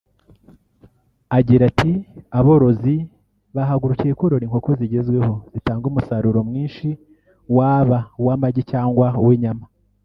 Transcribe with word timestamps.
Agira 1.37 1.63
ati 1.71 1.91
“Aborozi 2.39 2.95
bahagurukiye 3.55 4.13
korora 4.19 4.43
inkoko 4.45 4.69
zigezweho 4.79 5.33
zitanga 5.53 5.85
umusaruro 5.87 6.39
mwinshi 6.49 6.87
waba 7.57 7.99
uw’amagi 8.21 8.61
cyangwa 8.71 9.05
inyama 9.35 9.65